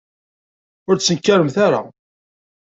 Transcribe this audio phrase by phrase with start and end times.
[0.87, 1.81] Ur ttnekkaremt ara.